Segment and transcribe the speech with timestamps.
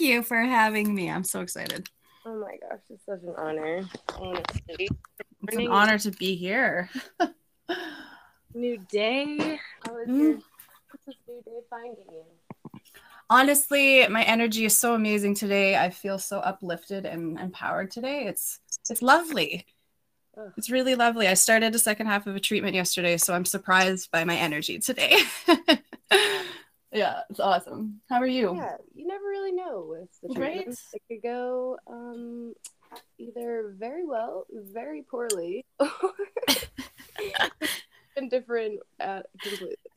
[0.00, 1.10] Thank you for having me.
[1.10, 1.86] I'm so excited.
[2.24, 3.86] Oh my gosh, it's such an honor.
[4.18, 4.88] Honestly.
[5.42, 6.88] It's an honor to be here.
[8.54, 9.60] new day.
[9.84, 10.18] How was Mm.
[10.18, 10.32] your
[10.90, 12.24] what's this new day finding you?
[13.28, 15.76] Honestly, my energy is so amazing today.
[15.76, 18.24] I feel so uplifted and empowered today.
[18.24, 18.58] It's
[18.88, 19.66] it's lovely.
[20.38, 20.50] Ugh.
[20.56, 21.28] It's really lovely.
[21.28, 24.78] I started the second half of a treatment yesterday, so I'm surprised by my energy
[24.78, 25.18] today.
[26.92, 28.00] yeah, it's awesome.
[28.08, 28.54] How are you?
[28.54, 30.66] Yeah, you never really know with the Right?
[30.68, 32.54] It could go um
[33.18, 35.88] either very well, very poorly, or
[38.16, 39.76] and different uh, completely.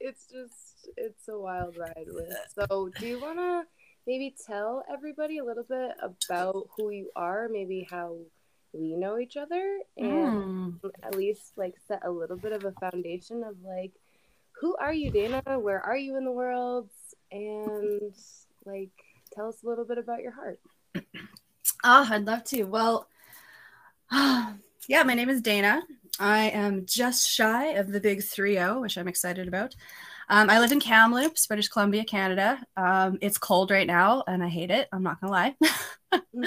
[0.00, 2.34] it's just it's a wild ride with.
[2.54, 3.62] So, do you want to
[4.06, 8.16] maybe tell everybody a little bit about who you are, maybe how
[8.72, 10.80] we know each other, and Mm.
[11.04, 13.92] at least like set a little bit of a foundation of like
[14.62, 15.42] who are you, Dana?
[15.58, 16.88] Where are you in the world?
[17.32, 18.14] And
[18.64, 18.92] like
[19.34, 20.60] tell us a little bit about your heart.
[21.82, 22.62] Ah, I'd love to.
[22.62, 23.08] Well,
[24.12, 25.82] yeah, my name is Dana.
[26.20, 29.74] I am just shy of the big 3 0, which I'm excited about.
[30.28, 32.64] Um, I live in Kamloops, British Columbia, Canada.
[32.76, 34.88] Um, it's cold right now, and I hate it.
[34.92, 35.62] I'm not going to
[36.12, 36.46] lie.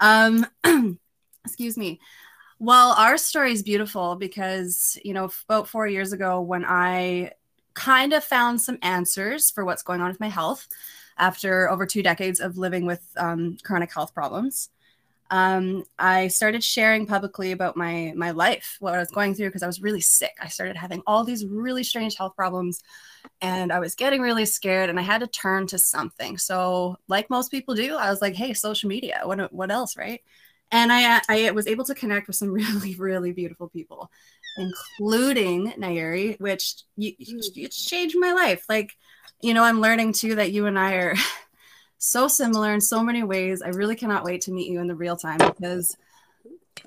[0.00, 0.98] um,
[1.44, 2.00] excuse me.
[2.58, 7.32] Well, our story is beautiful because, you know, about four years ago, when I
[7.74, 10.68] kind of found some answers for what's going on with my health
[11.18, 14.70] after over two decades of living with um, chronic health problems,
[15.32, 19.62] um, I started sharing publicly about my my life, what I was going through, because
[19.62, 20.32] I was really sick.
[20.38, 22.82] I started having all these really strange health problems,
[23.40, 26.36] and I was getting really scared, and I had to turn to something.
[26.36, 29.22] So, like most people do, I was like, "Hey, social media.
[29.24, 30.20] What what else, right?"
[30.70, 34.10] And I I was able to connect with some really really beautiful people,
[34.56, 38.64] including Nayeri, which you, it's changed my life.
[38.68, 38.96] Like,
[39.40, 41.14] you know, I'm learning too that you and I are
[41.98, 43.62] so similar in so many ways.
[43.62, 45.96] I really cannot wait to meet you in the real time because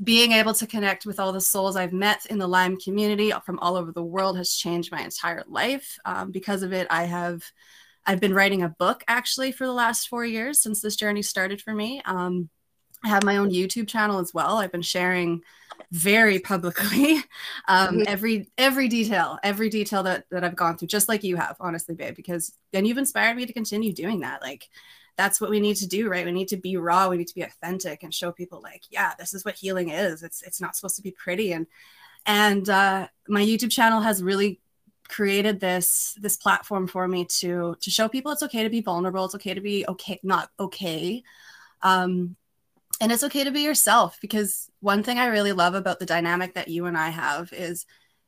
[0.04, 3.60] being able to connect with all the souls I've met in the Lyme community from
[3.60, 5.98] all over the world has changed my entire life.
[6.06, 7.44] Um, because of it, I have
[8.06, 11.62] I've been writing a book actually for the last four years since this journey started
[11.62, 12.02] for me.
[12.06, 12.50] Um,
[13.04, 14.58] I have my own YouTube channel as well.
[14.58, 15.42] I've been sharing
[15.92, 17.18] very publicly
[17.68, 21.56] um, every every detail, every detail that that I've gone through, just like you have,
[21.60, 22.16] honestly, babe.
[22.16, 24.42] Because then you've inspired me to continue doing that.
[24.42, 24.70] Like
[25.18, 26.26] that's what we need to do, right?
[26.26, 27.08] We need to be raw.
[27.08, 30.24] We need to be authentic and show people, like, yeah, this is what healing is.
[30.24, 31.54] It's it's not supposed to be pretty.
[31.54, 31.68] And
[32.26, 34.60] and uh, my YouTube channel has really
[35.08, 39.26] created this this platform for me to to show people it's okay to be vulnerable.
[39.26, 41.24] It's okay to be okay, not okay.
[41.82, 42.36] Um,
[43.02, 46.54] and it's okay to be yourself because one thing I really love about the dynamic
[46.54, 47.86] that you and I have is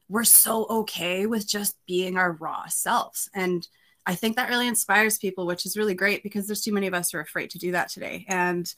[0.10, 3.30] we're so okay with just being our raw selves.
[3.34, 3.68] And
[4.06, 6.94] I think that really inspires people, which is really great because there's too many of
[6.94, 8.26] us who are afraid to do that today.
[8.28, 8.74] And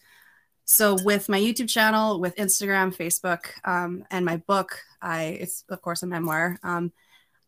[0.65, 5.81] so with my YouTube channel, with Instagram, Facebook, um, and my book, I it's of
[5.81, 6.59] course a memoir.
[6.61, 6.91] Um,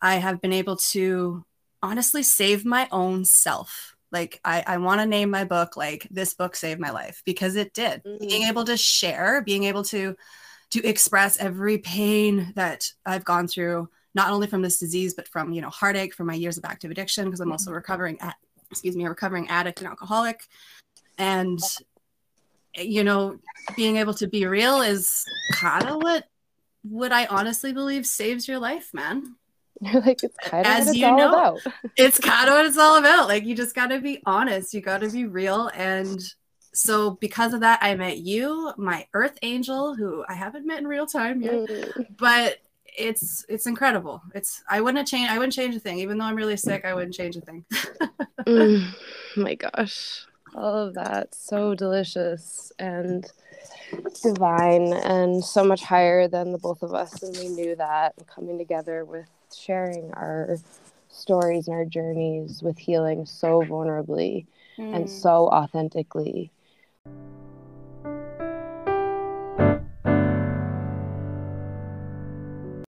[0.02, 1.46] I have been able to
[1.84, 3.96] honestly save my own self.
[4.12, 7.56] Like I, I want to name my book like this book saved my life because
[7.56, 8.04] it did.
[8.04, 8.20] Mhm.
[8.20, 10.16] Being able to share, being able to
[10.72, 15.54] to express every pain that I've gone through, not only from this disease, but from
[15.54, 18.36] you know heartache, from my years of active addiction, because I'm also recovering at
[18.70, 20.48] excuse me, a recovering addict and alcoholic.
[21.18, 21.60] And
[22.76, 23.38] you know,
[23.76, 26.26] being able to be real is kind of what
[26.84, 29.36] what I honestly believe saves your life, man.
[29.92, 31.28] You're like it's kind of As what it's you all know.
[31.30, 31.60] about.
[31.98, 33.28] It's kind of what it's all about.
[33.28, 36.22] Like you just got to be honest, you got to be real and
[36.74, 40.88] so because of that I met you, my earth angel who I haven't met in
[40.88, 42.06] real time yet, Mm.
[42.18, 42.60] but
[42.98, 44.22] it's it's incredible.
[44.36, 46.94] It's I wouldn't change I wouldn't change a thing even though I'm really sick, I
[46.94, 47.66] wouldn't change a thing.
[48.48, 48.88] Mm.
[49.38, 50.26] my gosh.
[50.56, 53.26] All of that so delicious and
[54.24, 58.58] divine and so much higher than the both of us and we knew that coming
[58.58, 60.58] together with sharing our
[61.10, 64.46] stories and our journeys with healing so vulnerably
[64.78, 65.10] and mm.
[65.10, 66.52] so authentically.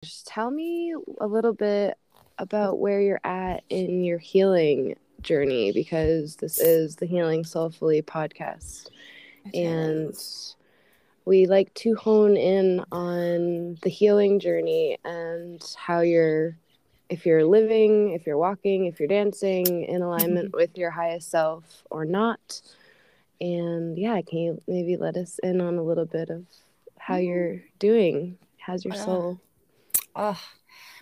[0.04, 1.98] Just tell me a little bit
[2.38, 8.89] about where you're at in your healing journey because this is the Healing Soulfully podcast.
[9.54, 10.16] And
[11.25, 16.57] we like to hone in on the healing journey and how you're
[17.09, 20.57] if you're living, if you're walking, if you're dancing in alignment mm-hmm.
[20.57, 22.61] with your highest self or not.
[23.39, 26.45] And yeah, can you maybe let us in on a little bit of
[26.97, 27.25] how mm-hmm.
[27.25, 28.37] you're doing?
[28.57, 29.05] How's your Yeah.
[29.05, 29.41] soul?
[30.15, 30.41] Oh,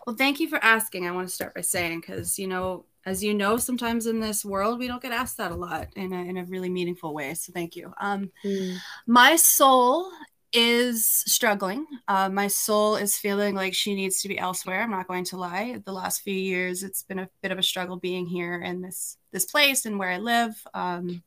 [0.06, 1.08] well, thank you for asking.
[1.08, 4.46] I want to start by saying, because, you know, as you know, sometimes in this
[4.46, 7.34] world, we don't get asked that a lot in a, in a really meaningful way.
[7.34, 7.94] So thank you.
[8.00, 8.78] Um, mm.
[9.08, 10.12] My soul
[10.54, 11.86] is struggling.
[12.08, 14.82] Uh, my soul is feeling like she needs to be elsewhere.
[14.82, 15.82] I'm not going to lie.
[15.86, 19.18] The last few years, it's been a bit of a struggle being here in this
[19.32, 20.54] this place and where I live.
[20.74, 21.24] Um,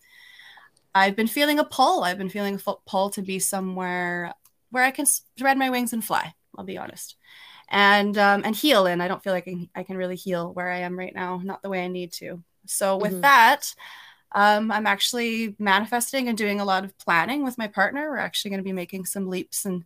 [0.95, 2.05] I've been feeling a pull.
[2.05, 4.35] I've been feeling a pull to be somewhere
[4.71, 6.35] where I can spread my wings and fly.
[6.57, 7.17] I'll be honest,
[7.69, 8.87] and um, and heal.
[8.87, 11.41] And I don't feel like I can really heal where I am right now.
[11.43, 12.43] Not the way I need to.
[12.67, 13.21] So with mm-hmm.
[13.23, 13.75] that,
[14.33, 18.11] um, I'm actually manifesting and doing a lot of planning with my partner.
[18.11, 19.85] We're actually going to be making some leaps and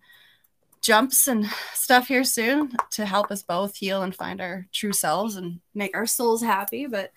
[0.80, 5.36] jumps and stuff here soon to help us both heal and find our true selves
[5.36, 6.86] and make our souls happy.
[6.86, 7.12] But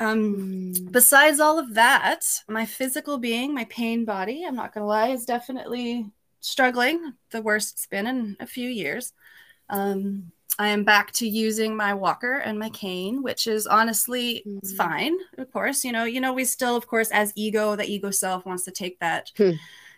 [0.00, 0.92] um, mm.
[0.92, 5.08] besides all of that, my physical being, my pain body, I'm not going to lie,
[5.08, 7.14] is definitely struggling.
[7.30, 9.12] The worst it's been in a few years.
[9.68, 14.76] Um, I am back to using my walker and my cane, which is honestly mm-hmm.
[14.76, 15.16] fine.
[15.36, 18.46] Of course, you know, you know, we still, of course, as ego, the ego self
[18.46, 19.52] wants to take that, hmm.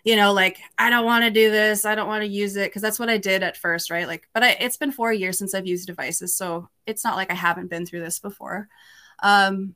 [0.05, 2.71] you know, like I don't want to do this, I don't want to use it
[2.71, 4.07] because that's what I did at first, right?
[4.07, 7.31] Like, but I, it's been four years since I've used devices, so it's not like
[7.31, 8.69] I haven't been through this before.
[9.23, 9.75] Um,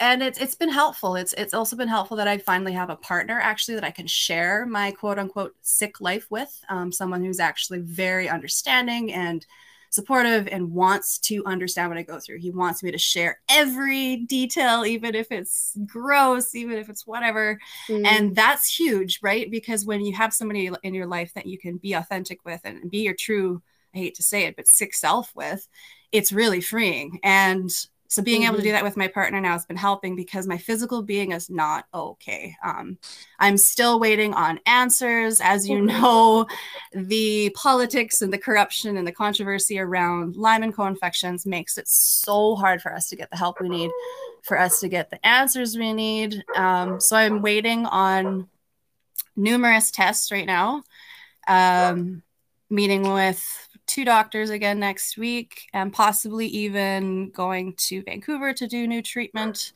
[0.00, 1.16] and it's it's been helpful.
[1.16, 4.06] It's it's also been helpful that I finally have a partner actually that I can
[4.06, 9.44] share my quote unquote sick life with, um, someone who's actually very understanding and
[9.90, 12.38] supportive and wants to understand what I go through.
[12.38, 17.58] He wants me to share every detail, even if it's gross, even if it's whatever.
[17.88, 18.06] Mm.
[18.06, 19.50] And that's huge, right?
[19.50, 22.90] Because when you have somebody in your life that you can be authentic with and
[22.90, 23.62] be your true,
[23.94, 25.66] I hate to say it, but sick self with,
[26.12, 27.18] it's really freeing.
[27.22, 27.70] And
[28.08, 28.48] so being mm-hmm.
[28.48, 28.76] able to do mm-hmm.
[28.76, 32.56] that with my partner now has been helping because my physical being is not okay.
[32.64, 32.98] Um,
[33.38, 35.40] I'm still waiting on answers.
[35.40, 36.46] As you know,
[36.94, 42.56] the politics and the corruption and the controversy around Lyme and co-infections makes it so
[42.56, 43.90] hard for us to get the help we need,
[44.42, 46.42] for us to get the answers we need.
[46.56, 48.48] Um, so I'm waiting on
[49.36, 50.82] numerous tests right now.
[51.46, 52.22] Um,
[52.70, 58.86] meeting with two doctors again next week and possibly even going to Vancouver to do
[58.86, 59.72] new treatment.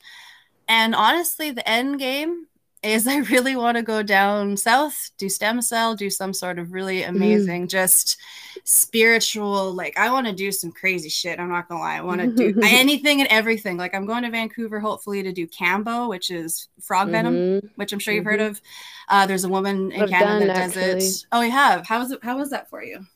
[0.69, 2.47] And honestly, the end game
[2.83, 6.73] is I really want to go down south, do stem cell, do some sort of
[6.73, 7.09] really mm.
[7.09, 7.71] amazing, mm.
[7.71, 8.19] just
[8.65, 9.73] spiritual.
[9.73, 11.41] Like, I want to do some crazy shit.
[11.41, 11.97] I'm not gonna lie.
[11.97, 13.77] I want to do anything and everything.
[13.77, 17.67] Like, I'm going to Vancouver hopefully to do Kambo, which is frog venom, mm-hmm.
[17.77, 18.31] which I'm sure you've mm-hmm.
[18.31, 18.61] heard of.
[19.09, 21.07] Uh, there's a woman in I've Canada done, that does actually.
[21.07, 21.27] it.
[21.33, 21.87] Oh, you have?
[21.87, 22.21] How was it?
[22.23, 23.07] How was that for you?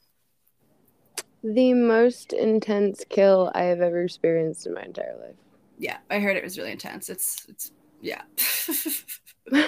[1.55, 5.37] The most intense kill I have ever experienced in my entire life.
[5.79, 7.09] Yeah, I heard it was really intense.
[7.09, 8.23] It's it's yeah.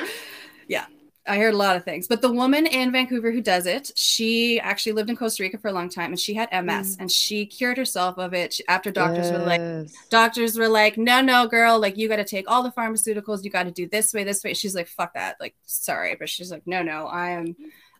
[0.69, 0.87] yeah.
[1.27, 2.09] I heard a lot of things.
[2.09, 5.69] But the woman in Vancouver who does it, she actually lived in Costa Rica for
[5.69, 7.01] a long time and she had MS mm.
[7.01, 9.39] and she cured herself of it after doctors yes.
[9.39, 12.73] were like doctors were like, "No, no, girl, like you got to take all the
[12.73, 16.17] pharmaceuticals, you got to do this way, this way." She's like, "Fuck that." Like, sorry,
[16.19, 17.55] but she's like, "No, no, I am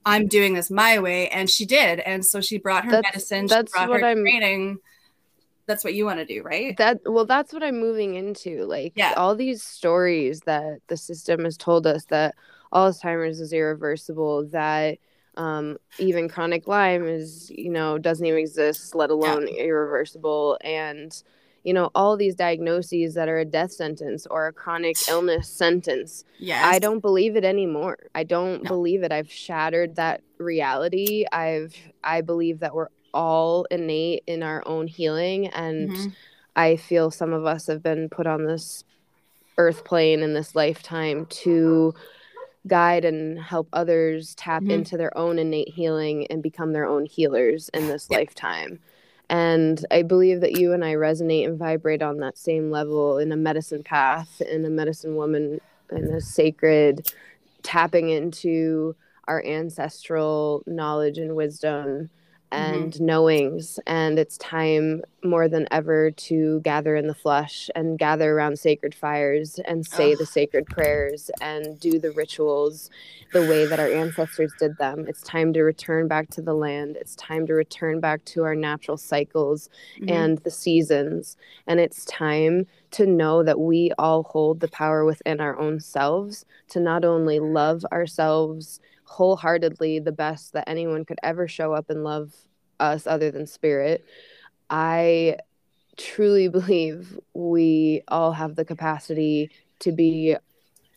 [0.09, 1.29] I'm doing this my way.
[1.29, 2.01] And she did.
[2.01, 4.79] And so she brought her that's, medicine, that's she brought what her I'm, training.
[5.67, 6.77] That's what you want to do, right?
[6.79, 8.65] That well, that's what I'm moving into.
[8.65, 9.13] Like yeah.
[9.17, 12.35] all these stories that the system has told us that
[12.73, 14.99] Alzheimer's is irreversible, that
[15.37, 19.65] um, even chronic Lyme is, you know, doesn't even exist, let alone yeah.
[19.65, 20.59] irreversible.
[20.63, 21.13] And
[21.69, 26.25] you know all these diagnoses that are a death sentence or a chronic illness sentence
[26.39, 26.65] yes.
[26.65, 28.71] i don't believe it anymore i don't no.
[28.71, 34.63] believe it i've shattered that reality i've i believe that we're all innate in our
[34.67, 36.09] own healing and mm-hmm.
[36.57, 38.83] i feel some of us have been put on this
[39.59, 41.93] earth plane in this lifetime to
[42.67, 44.71] guide and help others tap mm-hmm.
[44.71, 48.21] into their own innate healing and become their own healers in this yep.
[48.21, 48.81] lifetime
[49.29, 53.31] and I believe that you and I resonate and vibrate on that same level in
[53.33, 57.13] a medicine path, in a medicine woman, in a sacred
[57.63, 58.95] tapping into
[59.27, 62.09] our ancestral knowledge and wisdom
[62.51, 63.07] and mm-hmm.
[63.07, 68.59] knowings and it's time more than ever to gather in the flesh and gather around
[68.59, 70.19] sacred fires and say Ugh.
[70.19, 72.91] the sacred prayers and do the rituals
[73.35, 76.97] the way that our ancestors did them it's time to return back to the land
[76.97, 80.09] it's time to return back to our natural cycles mm-hmm.
[80.09, 81.37] and the seasons
[81.67, 86.47] and it's time to know that we all hold the power within our own selves
[86.69, 92.05] to not only love ourselves wholeheartedly the best that anyone could ever show up and
[92.05, 92.33] love
[92.79, 94.05] us other than spirit.
[94.71, 95.39] I
[95.97, 99.51] truly believe we all have the capacity
[99.81, 100.37] to be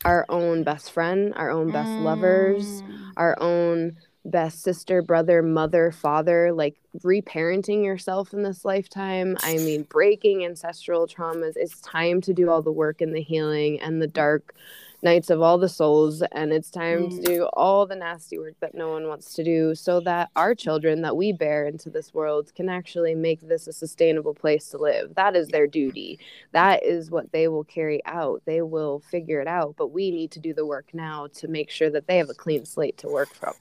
[0.04, 2.04] our own best friend, our own best mm.
[2.04, 2.84] lovers,
[3.18, 9.38] our own best sister, brother, mother, father, like reparenting yourself in this lifetime.
[9.42, 11.54] I mean, breaking ancestral traumas.
[11.56, 14.56] It's time to do all the work and the healing and the dark
[15.02, 16.24] nights of all the souls.
[16.32, 17.16] And it's time mm.
[17.16, 20.56] to do all the nasty work that no one wants to do so that our
[20.56, 24.78] children that we bear into this world can actually make this a sustainable place to
[24.78, 25.16] live.
[25.16, 26.20] That is their duty.
[26.52, 28.42] That is what they will carry out.
[28.46, 29.76] They will figure it out.
[29.78, 32.36] But we need to do the work now to make sure that they have a
[32.36, 33.54] clean slate to work from.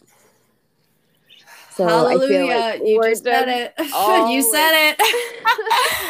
[1.70, 2.54] So Hallelujah.
[2.54, 3.74] Like you just said it.
[3.78, 4.96] you said it.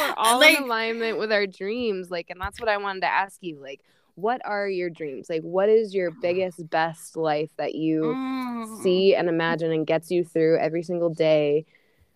[0.00, 2.10] we're all like, in alignment with our dreams.
[2.10, 3.60] Like, and that's what I wanted to ask you.
[3.60, 3.80] Like,
[4.20, 5.28] what are your dreams?
[5.30, 8.82] Like, what is your biggest, best life that you mm.
[8.82, 11.66] see and imagine and gets you through every single day?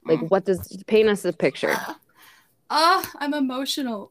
[0.04, 0.30] Like, mm.
[0.30, 1.76] what does paint us a picture?
[2.70, 4.11] Ah, oh, I'm emotional.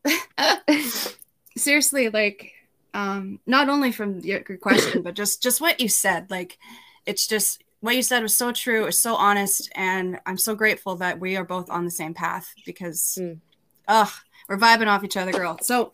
[1.57, 2.51] Seriously, like,
[2.93, 6.29] um, not only from your, your question, but just just what you said.
[6.29, 6.59] Like,
[7.05, 8.85] it's just what you said was so true.
[8.85, 12.53] It's so honest, and I'm so grateful that we are both on the same path
[12.65, 13.39] because, mm.
[13.87, 14.11] ugh,
[14.47, 15.57] we're vibing off each other, girl.
[15.61, 15.93] So,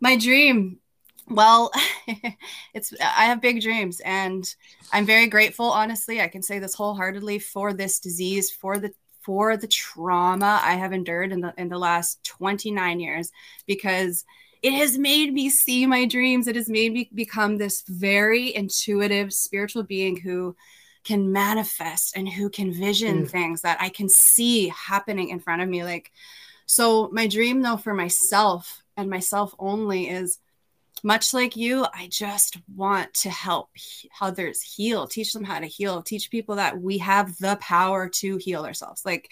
[0.00, 0.78] my dream,
[1.30, 1.70] well,
[2.74, 4.54] it's I have big dreams, and
[4.92, 5.66] I'm very grateful.
[5.66, 10.74] Honestly, I can say this wholeheartedly for this disease, for the for the trauma I
[10.74, 13.30] have endured in the in the last 29 years,
[13.66, 14.24] because
[14.62, 16.48] it has made me see my dreams.
[16.48, 20.56] It has made me become this very intuitive spiritual being who
[21.04, 23.30] can manifest and who can vision mm.
[23.30, 25.84] things that I can see happening in front of me.
[25.84, 26.10] Like,
[26.66, 30.38] so my dream though for myself and myself only is
[31.04, 33.70] much like you, I just want to help
[34.20, 38.36] others heal, teach them how to heal, teach people that we have the power to
[38.36, 39.04] heal ourselves.
[39.04, 39.30] Like,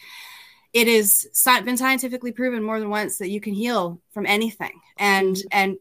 [0.72, 1.28] it is
[1.64, 5.48] been scientifically proven more than once that you can heal from anything and mm-hmm.
[5.52, 5.76] and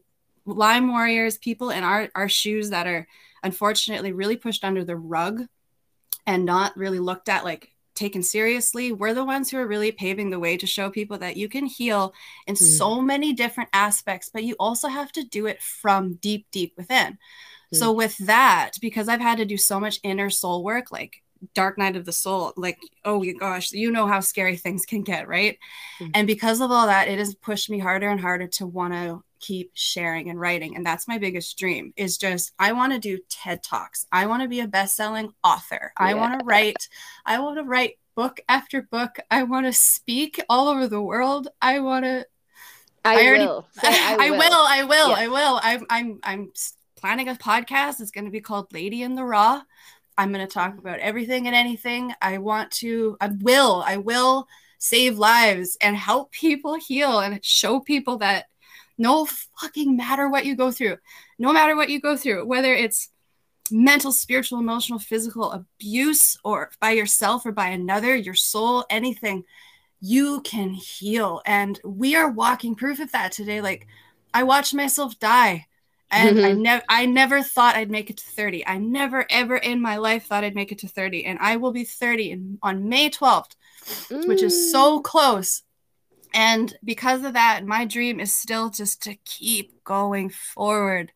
[0.46, 3.06] lyme warriors people in our our shoes that are
[3.42, 5.42] unfortunately really pushed under the rug
[6.26, 10.30] and not really looked at like taken seriously we're the ones who are really paving
[10.30, 12.14] the way to show people that you can heal
[12.46, 12.58] in mm.
[12.58, 17.12] so many different aspects but you also have to do it from deep deep within
[17.12, 17.18] mm.
[17.72, 21.22] so with that because i've had to do so much inner soul work like
[21.54, 25.02] dark night of the soul like oh my gosh you know how scary things can
[25.02, 25.58] get right
[25.98, 26.10] mm.
[26.14, 29.22] and because of all that it has pushed me harder and harder to want to
[29.38, 33.18] keep sharing and writing and that's my biggest dream is just i want to do
[33.28, 36.06] ted talks i want to be a best-selling author yeah.
[36.06, 36.88] i want to write
[37.26, 41.48] i want to write book after book i want to speak all over the world
[41.60, 42.26] i want to
[43.04, 43.68] I, I, already, will.
[43.84, 44.40] I, I, will.
[44.42, 44.52] I will.
[44.52, 45.14] I will.
[45.14, 45.60] I will.
[45.62, 45.86] I'm.
[45.88, 46.20] I'm.
[46.24, 46.52] I'm
[46.96, 48.00] planning a podcast.
[48.00, 49.62] It's going to be called Lady in the Raw.
[50.18, 52.12] I'm going to talk about everything and anything.
[52.22, 53.16] I want to.
[53.20, 53.82] I will.
[53.86, 58.46] I will save lives and help people heal and show people that
[58.98, 59.26] no
[59.60, 60.96] fucking matter what you go through,
[61.38, 63.10] no matter what you go through, whether it's
[63.70, 69.44] mental, spiritual, emotional, physical abuse or by yourself or by another, your soul, anything,
[70.00, 71.42] you can heal.
[71.44, 73.60] And we are walking proof of that today.
[73.60, 73.86] Like
[74.32, 75.66] I watched myself die
[76.10, 76.46] and mm-hmm.
[76.46, 78.66] I never I never thought I'd make it to 30.
[78.66, 81.72] I never ever in my life thought I'd make it to 30 and I will
[81.72, 83.52] be 30 in, on May 12th,
[83.84, 84.26] mm.
[84.28, 85.04] which is so mm.
[85.04, 85.62] close.
[86.34, 91.10] And because of that, my dream is still just to keep going forward.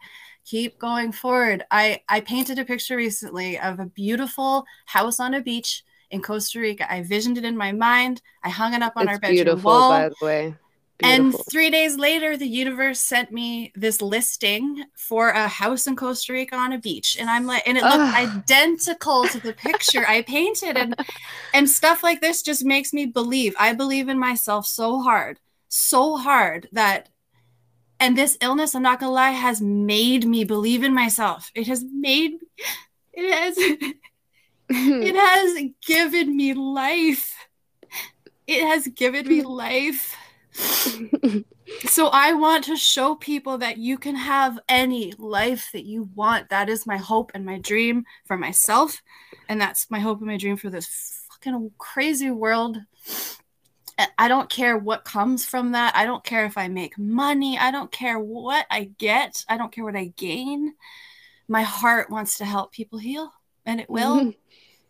[0.46, 1.64] Keep going forward.
[1.70, 6.58] I, I painted a picture recently of a beautiful house on a beach in Costa
[6.58, 6.90] Rica.
[6.92, 8.22] I visioned it in my mind.
[8.42, 9.90] I hung it up on it's our bedroom beautiful, wall.
[9.90, 10.54] By the way.
[11.02, 16.32] And three days later, the universe sent me this listing for a house in Costa
[16.32, 20.22] Rica on a beach, and I'm like, and it looked identical to the picture I
[20.22, 20.94] painted, and
[21.54, 23.54] and stuff like this just makes me believe.
[23.58, 25.38] I believe in myself so hard,
[25.68, 27.08] so hard that,
[27.98, 31.50] and this illness, I'm not gonna lie, has made me believe in myself.
[31.54, 32.32] It has made,
[33.12, 33.54] it has,
[34.68, 37.34] it has given me life.
[38.46, 40.16] It has given me life
[41.86, 46.48] so I want to show people that you can have any life that you want.
[46.50, 49.02] That is my hope and my dream for myself.
[49.48, 52.78] And that's my hope and my dream for this fucking crazy world.
[54.18, 55.94] I don't care what comes from that.
[55.94, 57.58] I don't care if I make money.
[57.58, 59.44] I don't care what I get.
[59.48, 60.74] I don't care what I gain.
[61.48, 63.32] My heart wants to help people heal,
[63.66, 64.32] and it will.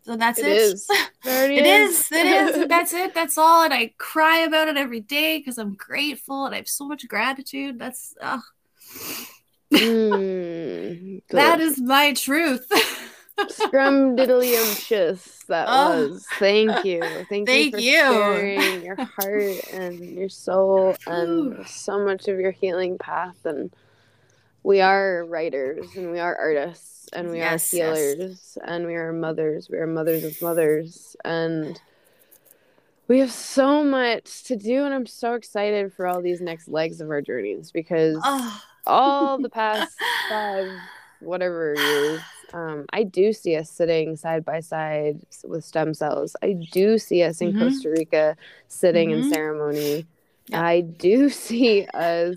[0.02, 0.46] So that's it.
[0.46, 0.88] It is.
[1.24, 2.00] it is.
[2.00, 2.12] is.
[2.12, 2.68] It is.
[2.68, 3.14] That's it.
[3.14, 3.64] That's all.
[3.64, 7.06] And I cry about it every day because I'm grateful and I have so much
[7.06, 7.78] gratitude.
[7.78, 8.40] That's uh,
[9.72, 12.66] mm, that is my truth.
[13.38, 16.08] Scrumdiddlyumptious that oh.
[16.08, 16.26] was.
[16.38, 17.00] Thank you.
[17.28, 18.60] Thank, Thank you for you.
[18.60, 23.72] sharing your heart and your soul and so much of your healing path and
[24.62, 28.14] we are writers and we are artists and we Yes, are yes.
[28.14, 29.68] healers and we are mothers.
[29.70, 31.80] We are mothers of mothers and
[33.08, 37.00] we have so much to do and I'm so excited for all these next legs
[37.00, 38.62] of our journeys because Oh.
[38.86, 39.98] all the past
[40.28, 40.80] five
[41.20, 42.22] whatever years
[42.54, 47.22] um, i do see us sitting side by side with stem cells i do see
[47.22, 47.58] us in Mhm.
[47.58, 48.36] costa rica
[48.68, 49.28] sitting in Mhm.
[49.28, 50.06] ceremony
[50.54, 52.36] i do see us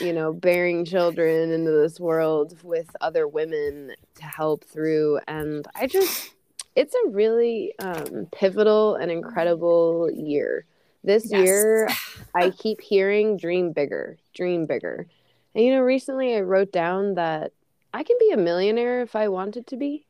[0.00, 5.86] you know bearing children into this world with other women to help through and i
[5.86, 6.34] just
[6.76, 10.64] it's a really um, pivotal and incredible year
[11.04, 11.40] this Yes.
[11.40, 11.88] year
[12.34, 15.06] I keep hearing dream bigger, dream bigger.
[15.54, 17.52] And you know, recently I wrote down that
[17.92, 20.06] I can be a millionaire if I wanted to be.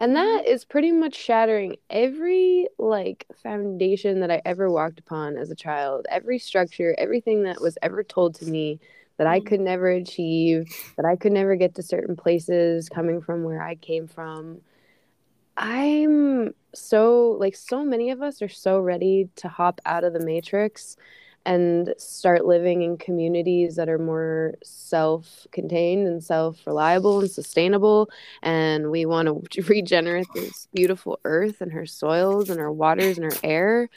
[0.00, 5.50] And that is pretty much shattering every like foundation that I ever walked upon as
[5.50, 8.80] a child, every structure, everything that was ever told to me
[9.18, 9.46] that I Mm.
[9.46, 13.76] could never achieve, that I could never get to certain places coming from where I
[13.76, 14.62] came from.
[15.56, 20.20] I'm so like so many of us are so ready to hop out of the
[20.20, 20.96] matrix
[21.46, 28.10] and start living in communities that are more self-contained and self-reliable and sustainable.
[28.42, 33.32] And we want to regenerate this beautiful earth and her soils and her waters and
[33.32, 33.88] her air.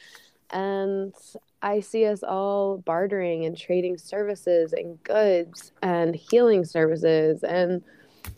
[0.52, 1.14] And
[1.62, 7.82] I see us all bartering and trading services and goods and healing services and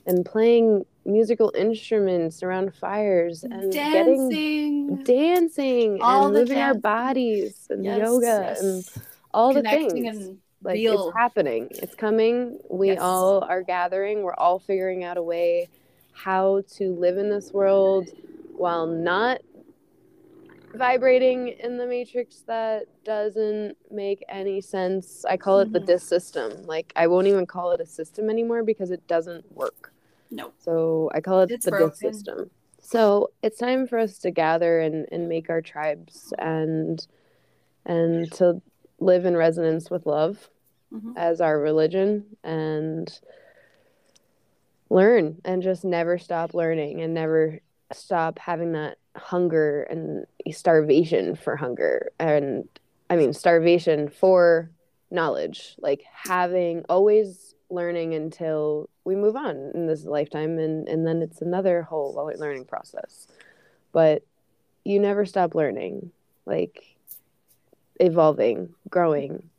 [0.08, 5.04] and playing musical instruments around fires and getting dancing.
[5.04, 8.62] dancing All and the moving our bodies and Yes, yoga yes.
[8.62, 8.86] and
[9.34, 11.10] all the Connecting things and like real.
[11.10, 13.00] it's happening it's coming we Yes.
[13.02, 15.68] all are gathering we're all figuring out a way
[16.14, 18.10] how to live in this world
[18.56, 19.42] while not
[20.74, 25.86] vibrating in the matrix that doesn't make any sense i call it the Mhm.
[25.86, 29.94] dis system like i won't even call it a system anymore because it doesn't work
[30.36, 30.52] no.
[30.60, 31.96] so I call it It's the broken.
[31.96, 32.50] system.
[32.82, 37.06] So it's time for us to gather and, and make our tribes and
[37.86, 38.62] and to
[39.00, 40.50] live in resonance with love
[40.94, 41.14] Mhm.
[41.18, 43.20] as our religion and
[44.90, 47.60] learn and just never stop learning and never
[47.92, 52.68] stop having that hunger and starvation for hunger and
[53.10, 54.70] I mean starvation for
[55.12, 61.22] knowledge like having always learning until we move on in this lifetime and and then
[61.22, 63.28] it's another whole learning process.
[63.92, 64.24] But
[64.84, 66.12] you never stop learning
[66.46, 66.96] like
[68.00, 69.50] evolving growing.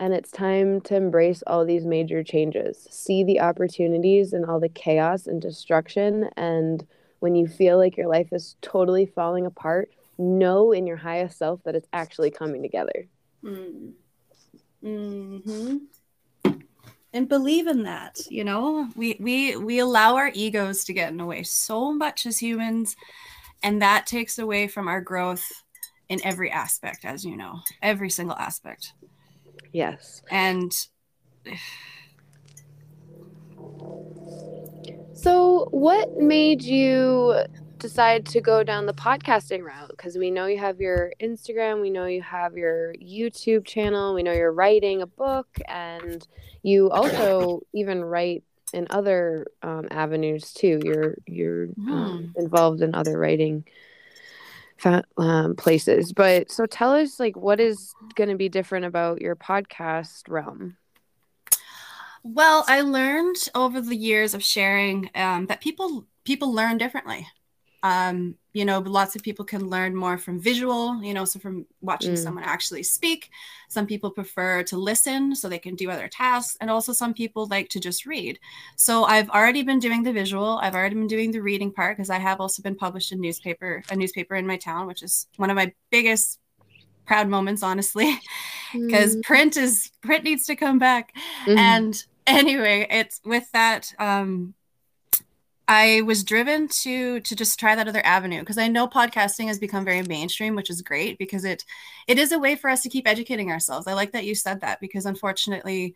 [0.00, 2.86] And it's time to embrace all these major changes.
[2.90, 6.30] See the opportunities and all the chaos and destruction.
[6.36, 6.86] And
[7.18, 11.62] when you feel like your life is totally falling apart know in your highest self
[11.64, 13.06] that it's actually coming together.
[13.42, 13.92] Mm.
[14.82, 15.76] hmm
[17.12, 18.88] And believe in that, you know.
[18.94, 22.96] We we we allow our egos to get in the way so much as humans,
[23.62, 25.64] and that takes away from our growth
[26.08, 28.92] in every aspect, as you know, every single aspect.
[29.72, 30.72] yes And
[35.12, 37.42] So, what made you
[37.78, 39.90] decide to go down the podcasting route?
[39.90, 44.22] Because we know you have your Instagram, we know you have your YouTube channel, we
[44.22, 46.26] know you're writing a book, and
[46.62, 50.80] you also even write in other um, avenues too.
[50.84, 53.64] You're you're um, involved in other writing
[55.16, 56.12] um, places.
[56.12, 60.76] But so, tell us like what is going to be different about your podcast realm?
[62.22, 67.26] Well, I learned over the years of sharing um, that people people learn differently.
[67.82, 71.64] Um, you know, lots of people can learn more from visual, you know, so from
[71.80, 72.22] watching Mm.
[72.24, 73.30] someone actually speak.
[73.68, 77.46] Some people prefer to listen so they can do other tasks, and also some people
[77.46, 78.40] like to just read.
[78.76, 80.58] So I've already been doing the visual.
[80.60, 83.82] I've already been doing the reading part because I have also been published in newspaper,
[83.90, 86.40] a newspaper in my town, which is one of my biggest
[87.06, 88.18] proud moments, honestly,
[88.86, 91.14] because print is print needs to come back
[91.46, 91.56] Mhm.
[91.58, 94.54] and anyway it's with that um
[95.68, 99.58] i was driven to to just try that other avenue because i know podcasting has
[99.58, 101.64] become very mainstream which is great because it
[102.06, 104.60] it is a way for us to keep educating ourselves i like that you said
[104.62, 105.94] that because unfortunately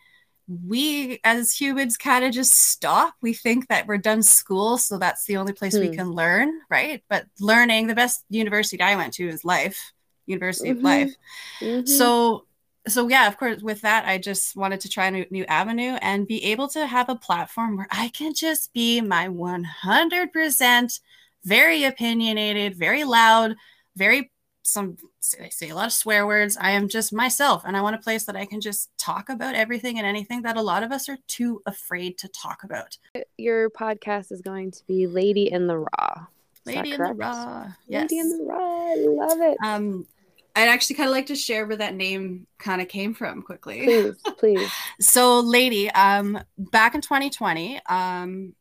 [0.68, 5.24] we as humans kind of just stop we think that we're done school so that's
[5.24, 5.94] the only place we Hmm.
[5.94, 9.92] can learn right but learning the best university i went to is life
[10.26, 10.76] university Mhm.
[10.78, 11.12] of life
[11.60, 11.88] Mhm.
[11.88, 12.44] so
[12.88, 15.96] so yeah of course with that i just wanted to try a new, new avenue
[16.02, 21.00] and be able to have a platform where i can just be my 100%
[21.44, 23.54] very opinionated very loud
[23.96, 24.30] very
[24.62, 24.96] some
[25.40, 26.56] I say a lot of swear words.
[26.60, 29.54] I am just myself and I want a place that I can just talk about
[29.54, 32.96] everything and anything that a lot of us are too afraid to talk about.
[33.36, 36.26] Your podcast is going to be Lady in the Raw.
[36.54, 37.68] Is Lady in the Raw.
[37.86, 38.02] Yes.
[38.10, 38.58] Lady in the Raw.
[38.58, 39.56] I love it.
[39.62, 40.06] Um
[40.54, 43.84] I'd actually kind of like to share where that name kind of came from quickly.
[43.84, 44.72] Please, please.
[45.00, 48.54] so lady, um back in 2020, um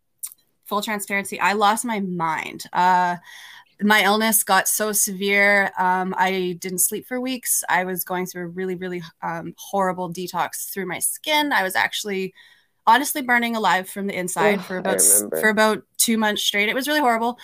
[0.65, 2.63] full transparency, I lost my mind.
[2.71, 3.17] Uh
[3.83, 5.71] my illness got so severe.
[5.77, 7.63] Um, I didn't sleep for weeks.
[7.67, 11.51] I was going through a really, really um, horrible detox through my skin.
[11.51, 12.33] I was actually
[12.85, 16.69] honestly burning alive from the inside Ugh, for about for about two months straight.
[16.69, 17.37] It was really horrible.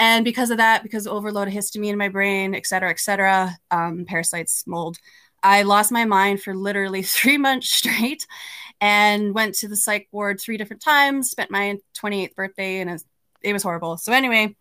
[0.00, 3.00] And because of that, because of overload of histamine in my brain, et cetera, et
[3.00, 4.98] cetera, um, parasites, mold,
[5.44, 8.26] I lost my mind for literally three months straight
[8.80, 12.90] and went to the psych ward three different times, spent my 28th birthday, and
[13.42, 13.98] it was, horrible.
[13.98, 14.56] So, anyway,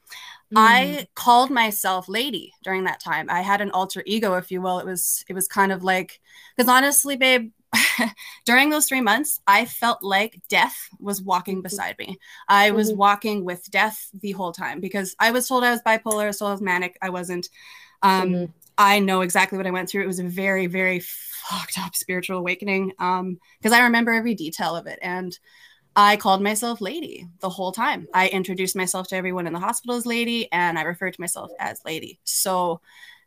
[0.53, 0.57] Mm.
[0.57, 3.29] I called myself lady during that time.
[3.29, 4.79] I had an alter ego, if you will.
[4.79, 6.19] It was it was kind of like
[6.57, 7.51] because honestly, babe,
[8.45, 12.17] during those three months, I felt like death was walking beside me.
[12.47, 12.97] I was Mhm.
[12.97, 16.39] walking with death the whole time because I was told I was bipolar, I was
[16.39, 16.97] told I was manic.
[17.01, 17.49] I wasn't.
[18.01, 18.53] Um, Mhm.
[18.77, 20.03] I know exactly what I went through.
[20.03, 22.93] It was a very, very fucked up spiritual awakening.
[22.99, 24.99] Um, because I remember every detail of it.
[25.01, 25.37] And
[25.95, 28.07] I called myself lady the whole time.
[28.13, 31.51] I introduced myself to everyone in the hospital as lady, and I referred to myself
[31.59, 32.19] as lady.
[32.23, 32.79] So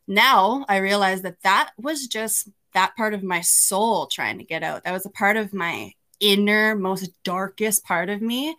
[0.07, 4.63] now I realize that that was just that part of my soul trying to get
[4.63, 4.85] out.
[4.85, 8.57] That was a part of my inner, most darkest part of me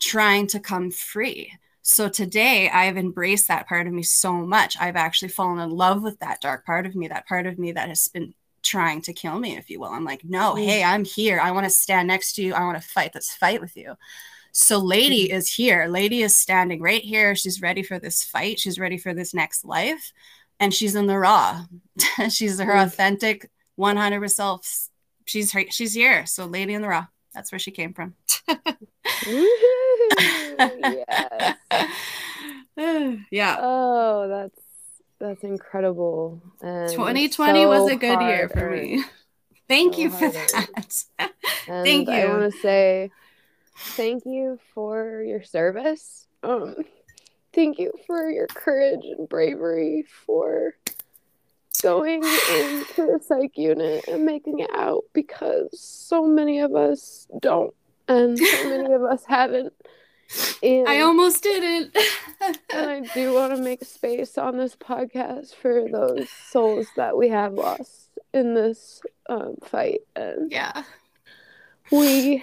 [0.00, 1.52] trying to come free.
[1.82, 4.76] So today I've embraced that part of me so much.
[4.80, 7.72] I've actually fallen in love with that dark part of me, that part of me
[7.72, 9.90] that has been trying to kill me, if you will.
[9.90, 10.64] I'm like, no, Mm.
[10.64, 11.38] hey, I'm here.
[11.38, 12.54] I want to stand next to you.
[12.54, 13.12] I want to fight.
[13.14, 13.96] Let's fight with you.
[14.52, 15.86] So Lady is here.
[15.86, 17.34] Lady is standing right here.
[17.34, 18.58] She's ready for this fight.
[18.58, 20.12] She's ready for this next life.
[20.60, 21.64] And she's in the raw.
[22.30, 22.84] she's her Mm.
[22.86, 24.88] authentic 100% self.
[25.26, 26.26] She's her, she's here.
[26.26, 27.06] So Lady in the raw.
[27.34, 28.14] That's where she came from.
[30.78, 31.56] Yes.
[33.30, 33.56] yeah.
[33.60, 34.60] Oh, that's
[35.20, 36.42] that's incredible.
[36.60, 39.04] And 2020 was a good year for me.
[39.68, 41.04] Thank So you for that.
[41.66, 42.14] thank you.
[42.14, 43.10] I want to say
[43.96, 46.26] thank you for your service.
[46.42, 46.74] Um,
[47.54, 50.74] thank you for your courage and bravery for
[51.82, 57.74] going into the psych unit and making it out because so many of us don't
[58.08, 59.72] and so many of us haven't.
[60.62, 61.96] And, I almost didn't.
[62.72, 67.28] and I do want to make space on this podcast for those souls that we
[67.28, 70.00] have lost in this um, fight.
[70.16, 70.82] And yeah.
[71.92, 72.42] we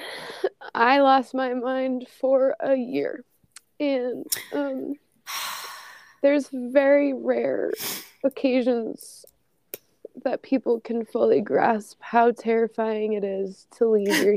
[0.75, 3.25] i lost my mind for a year
[3.81, 4.93] and um
[6.21, 7.71] there's very rare
[8.23, 9.25] occasions
[10.23, 14.35] that people can fully grasp how terrifying it is to leave your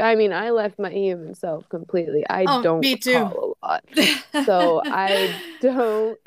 [0.00, 3.18] i mean i left my human self completely i Oh, don't me too.
[3.18, 3.84] recall a lot
[4.46, 6.18] so i don't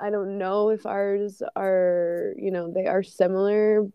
[0.00, 3.86] i don't know if ours are you know they are similar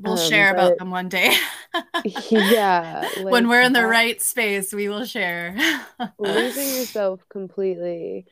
[0.00, 1.32] we'll um, share about them one day.
[2.30, 5.56] yeah when we're in the right space, we will share.
[6.18, 8.26] losing yourself completely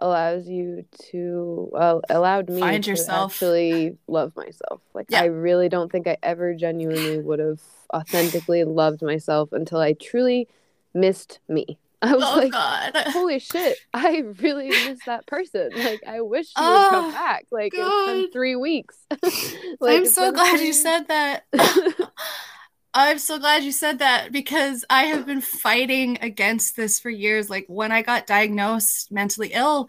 [0.00, 3.32] allows you to well allowed me Find to yourself.
[3.32, 5.22] actually love myself like Yeah.
[5.22, 7.60] i really don't think i ever genuinely would have
[7.92, 10.46] authentically loved myself until i truly
[10.94, 12.92] missed me i was oh like God.
[13.08, 17.46] holy shit i really miss that person like i wish she would come Oh, back
[17.50, 18.96] like it's been three weeks
[19.80, 21.42] like, I'm so glad three- you said that.
[22.94, 27.50] I'm so glad you said that because I have been fighting against this for years.
[27.50, 29.88] Like when I got diagnosed mentally ill,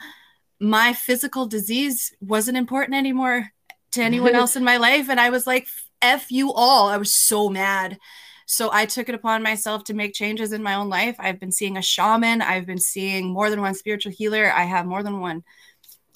[0.59, 3.47] my physical disease wasn't important anymore
[3.91, 5.09] to anyone else in my life.
[5.09, 5.67] And I was like,
[6.01, 6.89] F you all.
[6.89, 7.97] I was so mad.
[8.45, 11.15] So I took it upon myself to make changes in my own life.
[11.19, 14.87] I've been seeing a shaman, I've been seeing more than one spiritual healer, I have
[14.87, 15.43] more than one.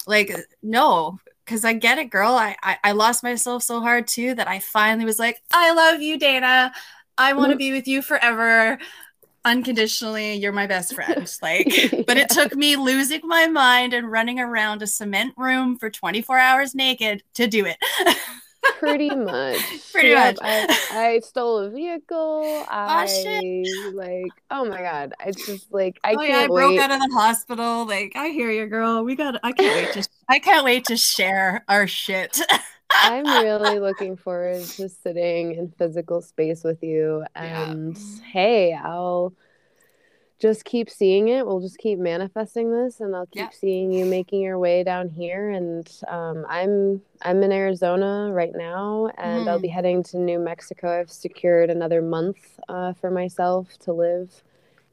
[0.04, 2.32] Like, no, because I get it, girl.
[2.32, 6.00] I, I I lost myself so hard too that I finally was like, I love
[6.00, 6.72] you, Dana.
[7.16, 7.58] I want to mm-hmm.
[7.58, 8.78] be with you forever,
[9.44, 10.34] unconditionally.
[10.34, 11.14] You're my best friend.
[11.42, 11.66] Like,
[12.06, 16.38] but it took me losing my mind and running around a cement room for 24
[16.38, 17.76] hours naked to do it.
[18.84, 19.58] pretty much
[19.92, 20.38] Pretty Yep, much.
[20.42, 23.94] I, I stole a vehicle oh, i shit.
[23.94, 26.90] like oh my god it's just like i oh can't yeah, I broke wait out
[26.90, 27.86] of the hospital.
[27.86, 29.04] Like, I hear you, girl.
[29.04, 29.38] We got.
[29.42, 30.08] I can't wait to.
[30.28, 32.40] I can't wait to share our shit.
[32.92, 37.72] i'm really looking forward to sitting in physical space with you Yeah.
[37.72, 37.98] and
[38.32, 39.34] hey i'll
[40.44, 41.46] just keep seeing it.
[41.46, 43.58] We'll just keep manifesting this, and I'll keep Yeah.
[43.58, 45.48] seeing you making your way down here.
[45.48, 51.00] And um, I'm I'm in Arizona right now, and I'll be heading to New Mexico.
[51.00, 52.36] I've secured another month
[52.68, 54.42] uh, for myself to live,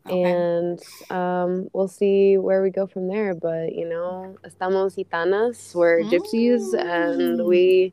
[0.07, 0.21] Okay.
[0.23, 3.33] and um, we'll see where we go from there.
[3.35, 5.75] But you know, estamos gitanas.
[5.75, 7.45] We're gypsies, and Mm.
[7.45, 7.91] we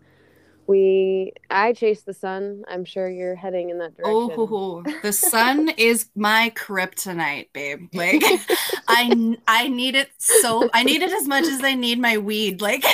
[0.68, 2.62] we I chase the sun.
[2.68, 4.35] I'm sure you're heading in that direction.
[4.37, 7.88] Oh, the sun is my kryptonite, babe.
[7.94, 8.22] Like,
[8.88, 12.61] I I need it so I need it as much as I need my weed.
[12.61, 12.85] Like,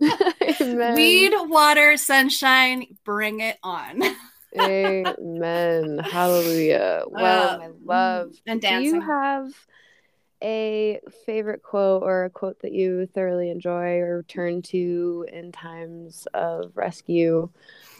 [0.00, 4.00] weed, water, sunshine, bring it on.
[4.56, 5.98] Amen.
[5.98, 7.02] Hallelujah.
[7.10, 8.32] Well, Uh, my love.
[8.46, 9.46] and Do you have
[10.44, 16.28] a favorite quote or a quote that you thoroughly enjoy or turn to in times
[16.34, 17.48] of rescue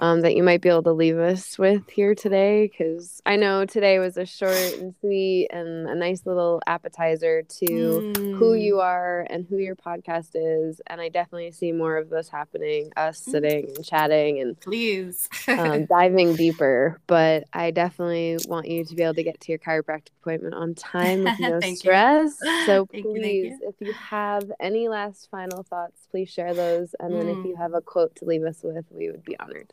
[0.00, 2.66] um, that you might be able to leave us with here today?
[2.68, 8.02] Because I know today was a short and sweet and a nice little appetizer to
[8.34, 8.60] who Mm.
[8.62, 10.80] you are and who your podcast is.
[10.88, 13.30] And I definitely see more of this happening, us Mm.
[13.30, 15.28] sitting and chatting and please.
[15.48, 17.00] um, diving deeper.
[17.06, 20.74] But I definitely want you to be able to get to your chiropractic appointment on
[20.74, 21.90] time with no Thank you.
[22.66, 23.68] So Thank you, thank please, you.
[23.68, 26.94] if you have any last final thoughts, please share those.
[27.00, 27.48] And then if Mm.
[27.50, 29.72] you have a quote to leave us with, we would be honored.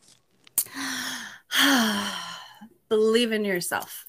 [2.90, 4.08] Believe in yourself.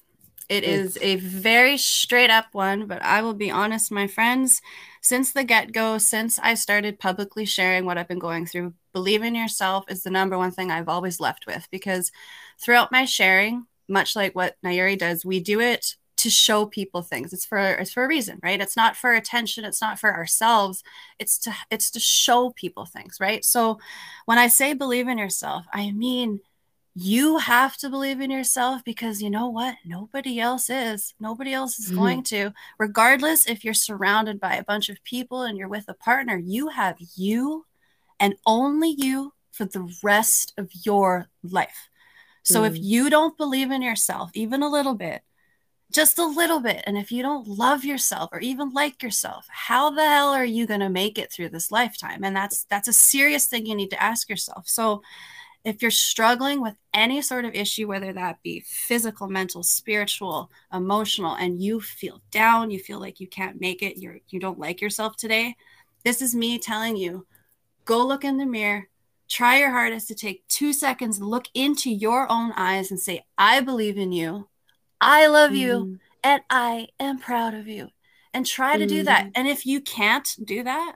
[0.49, 0.67] It Mm.
[0.67, 4.61] is a very straight up one, but I will be honest, my friends,
[5.01, 9.23] since the get go, since I started publicly sharing what I've been going through, believe
[9.23, 12.11] in yourself is the number one thing I've always left with because
[12.59, 17.33] throughout my sharing, much like what Nayuri does, we do it to show people things.
[17.33, 18.61] It's for it's for a reason, right?
[18.61, 20.83] It's not for attention, it's not for ourselves.
[21.19, 23.45] It's to it's to show people things, right?
[23.45, 23.79] So
[24.25, 26.41] when I say believe in yourself, I mean
[26.95, 29.75] you have to believe in yourself because you know what?
[29.85, 31.13] Nobody else is.
[31.19, 31.95] Nobody else is Mhm.
[31.95, 32.53] going to.
[32.77, 36.69] Regardless if you're surrounded by a bunch of people and you're with a partner, you
[36.69, 37.65] have you
[38.19, 41.89] and only you for the rest of your life.
[42.43, 42.83] So if Mm.
[42.83, 45.23] you don't believe in yourself, even a little bit,
[45.93, 49.91] just a little bit, and if you don't love yourself or even like yourself, how
[49.91, 52.23] the hell are you going to make it through this lifetime?
[52.23, 54.67] And that's that's a serious thing you need to ask yourself.
[54.67, 55.01] So
[55.63, 61.35] if you're struggling with any sort of issue, whether that be physical, mental, spiritual, emotional,
[61.35, 64.81] and you feel down, you feel like you can't make it, you're you don't like
[64.81, 65.55] yourself today,
[66.03, 67.25] this is me telling you,
[67.85, 68.89] go look in the mirror,
[69.29, 73.61] try your hardest to take two seconds, look into your own eyes and say, I
[73.61, 74.49] believe in you,
[75.01, 75.99] I love you, Mm.
[76.23, 77.89] and I am proud of you.
[78.33, 79.25] And try to do that.
[79.25, 79.31] Mhm.
[79.35, 80.95] And if you can't do that,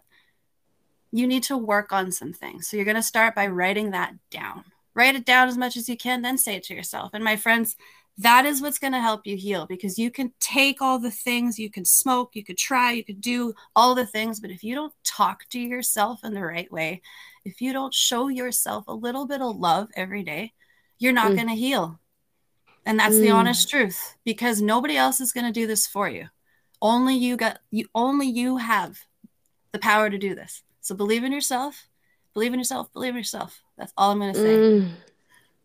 [1.12, 2.68] you need to work on some things.
[2.68, 4.66] So you're going to start by writing that down.
[4.96, 7.12] Write it down as much as you can, then say it to yourself.
[7.14, 7.76] And my friends,
[8.18, 11.60] that is what's going to help you heal because you can take all the things,
[11.60, 14.74] you can smoke, you could try, you could do all the things, but if you
[14.74, 17.04] don't talk to yourself in the right way,
[17.46, 20.54] if you don't show yourself a little bit of love every day,
[20.98, 21.36] you're not Mm.
[21.36, 22.00] going to heal.
[22.88, 23.36] And that's the Mm.
[23.36, 26.30] honest truth because nobody else is going to do this for you.
[26.82, 28.98] Only you got you only you have
[29.74, 30.64] the power to do this.
[30.80, 31.90] So believe in yourself.
[32.34, 32.92] Believe in yourself.
[32.94, 33.62] Believe in yourself.
[33.78, 34.56] That's all I'm going to say.
[34.56, 34.90] Mm.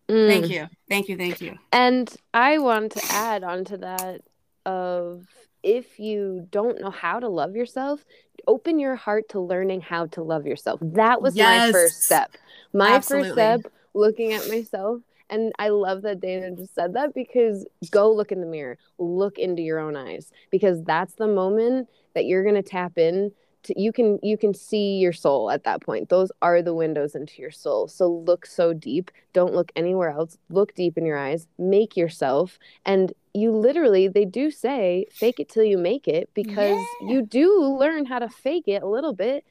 [0.09, 0.29] Mm.
[0.29, 0.69] Thank you.
[0.89, 1.17] Thank you.
[1.17, 1.59] Thank you.
[1.71, 4.23] And I want to add onto that
[4.67, 5.25] of
[5.63, 8.05] if you don't know how to love yourself,
[8.49, 10.81] open your heart to learning how to love yourself.
[10.83, 12.33] That was my first step.
[12.73, 13.29] My Absolutely.
[13.29, 15.03] first step looking at myself
[15.33, 19.39] and I love that Dana just said that because go look in the mirror, look
[19.39, 23.33] into your own eyes because that's the moment that you're going to tap in
[23.65, 26.09] to, you can you can see your soul at that point.
[26.09, 27.89] Those are the windows into your soul.
[27.89, 29.11] So look so deep.
[29.33, 30.37] Don't look anywhere else.
[30.51, 31.47] Look deep in your eyes.
[31.59, 36.79] Make yourself and you literally they do say fake it till you make it because
[37.03, 37.09] Yeah.
[37.11, 39.45] you do learn how to fake it a little bit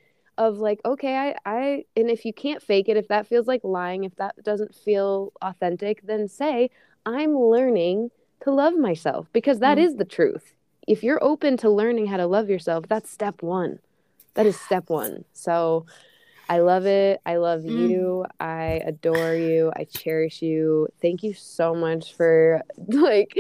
[0.45, 3.62] of like okay I I and if you can't fake it if that feels like
[3.63, 6.69] lying if that doesn't feel authentic then say
[7.06, 8.12] I'm learning
[8.43, 9.84] to love myself because that Mm.
[9.86, 10.56] is the truth.
[10.88, 13.80] If you're open to learning how to love yourself, that's step 1
[14.36, 15.25] that is step one.
[15.34, 15.86] So
[16.49, 17.21] I love it.
[17.25, 17.77] I love Mm.
[17.89, 18.25] you.
[18.39, 19.71] I adore you.
[19.75, 20.88] I cherish you.
[21.01, 23.34] Thank you so much for like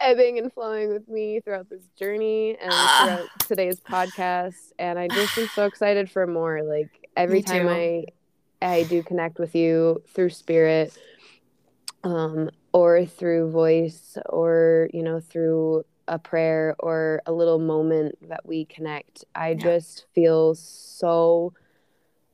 [0.00, 2.98] ebbing and flowing with me throughout this journey and Ah.
[3.04, 4.72] throughout today's podcast.
[4.78, 6.62] And I just am so excited for more.
[6.62, 7.68] Like every Me time too.
[7.68, 8.04] I
[8.60, 10.92] I do connect with you through spirit,
[12.04, 18.44] um, or through voice, or you know, through a prayer or a little moment that
[18.46, 19.24] we connect.
[19.34, 19.62] I Yeah.
[19.62, 21.52] just feel so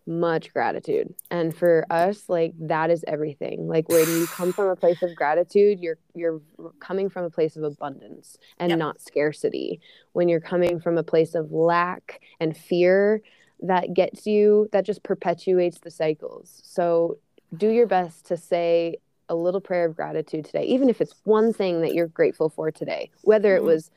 [0.06, 1.14] much gratitude.
[1.30, 3.66] And for us like that is everything.
[3.68, 6.40] Like when you come from a place of gratitude you're you're
[6.80, 8.78] coming from a place of abundance and yep.
[8.78, 9.80] not scarcity.
[10.12, 13.22] When you're coming from a place of lack and fear
[13.62, 16.60] that gets you that just perpetuates the cycles.
[16.64, 17.18] So
[17.56, 18.96] do your best to say
[19.30, 22.70] a little prayer of gratitude today even if it's one thing that you're grateful for
[22.70, 23.10] today.
[23.22, 23.66] Whether mm-hmm.
[23.66, 23.90] it was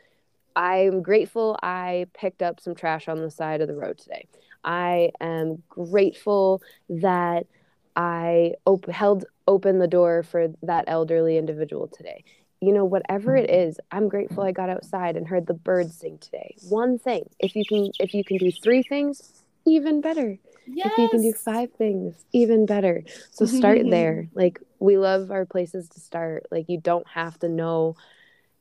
[0.56, 4.26] i'm grateful i picked up some trash on the side of the road today
[4.68, 7.48] I am grateful that
[7.96, 12.26] I op- held open the door for that elderly individual today.
[12.60, 13.70] You know, whatever it mm-hmm.
[13.70, 16.56] is, I'm grateful I got outside and heard the birds sing today.
[16.70, 17.30] One thing.
[17.40, 20.38] If you can if you can do 3 things, even better.
[20.68, 20.92] Yes.
[20.92, 23.04] If you can do 5 things, even better.
[23.32, 24.28] So start there.
[24.34, 26.46] Like we love our places to start.
[26.52, 27.96] Like you don't have to know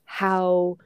[0.04, 0.78] how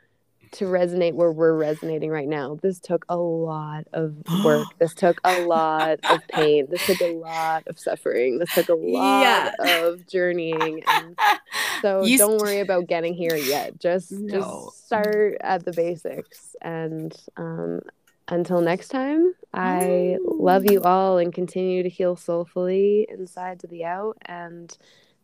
[0.53, 2.59] to resonate where we're resonating right now.
[2.61, 4.67] This took a lot of work.
[4.79, 6.67] this took a lot of pain.
[6.71, 8.39] This took a lot of suffering.
[8.39, 9.85] This took a lot yeah.
[9.85, 10.83] of journeying.
[10.87, 11.19] And
[11.83, 13.79] so you don't st- worry about getting here yet.
[13.79, 14.39] Just no.
[14.41, 16.57] just start at the basics.
[16.61, 17.81] And um,
[18.29, 23.85] until next time, I love you all and continue to heal soulfully inside to the
[23.85, 24.77] out and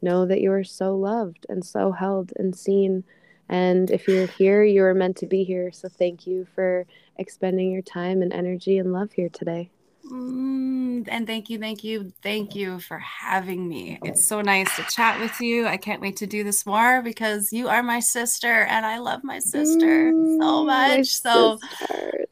[0.02, 3.04] know that you are so loved and so held and seen
[3.48, 5.70] and if you're here, you are meant to be here.
[5.72, 9.70] So thank you for expending your time and energy and love here today.
[10.10, 13.98] Mm, and thank you, thank you, thank you for having me.
[14.04, 15.66] It's so nice to chat with you.
[15.66, 19.24] I can't wait to do this more because you are my sister and I love
[19.24, 21.08] my sister mm, so much.
[21.08, 21.58] So,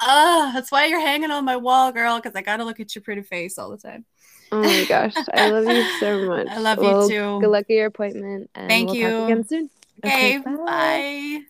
[0.01, 2.95] uh, that's why you're hanging on my wall, girl, because I got to look at
[2.95, 4.05] your pretty face all the time.
[4.53, 6.47] Oh my gosh, I love you so much.
[6.51, 7.41] I love well, you too.
[7.41, 8.51] Good luck at your appointment.
[8.55, 9.25] And Thank we'll you.
[9.25, 9.71] again soon.
[10.05, 10.59] Okay, bye.
[10.65, 11.45] bye.